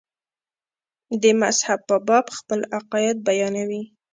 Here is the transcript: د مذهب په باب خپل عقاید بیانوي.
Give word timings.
د 1.21 1.23
مذهب 1.41 1.79
په 1.89 1.97
باب 2.07 2.25
خپل 2.37 2.59
عقاید 2.77 3.17
بیانوي. 3.27 3.83